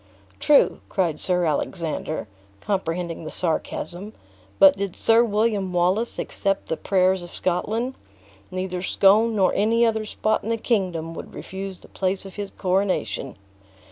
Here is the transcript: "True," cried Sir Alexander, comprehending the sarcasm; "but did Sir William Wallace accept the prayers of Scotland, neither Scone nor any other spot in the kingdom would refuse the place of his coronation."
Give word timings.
"True," 0.39 0.79
cried 0.89 1.19
Sir 1.19 1.45
Alexander, 1.45 2.27
comprehending 2.59 3.23
the 3.23 3.29
sarcasm; 3.29 4.13
"but 4.57 4.75
did 4.75 4.95
Sir 4.95 5.23
William 5.23 5.71
Wallace 5.73 6.17
accept 6.17 6.69
the 6.69 6.75
prayers 6.75 7.21
of 7.21 7.35
Scotland, 7.35 7.93
neither 8.49 8.81
Scone 8.81 9.35
nor 9.35 9.53
any 9.53 9.85
other 9.85 10.05
spot 10.07 10.41
in 10.41 10.49
the 10.49 10.57
kingdom 10.57 11.13
would 11.13 11.35
refuse 11.35 11.77
the 11.77 11.87
place 11.87 12.25
of 12.25 12.33
his 12.33 12.49
coronation." 12.49 13.37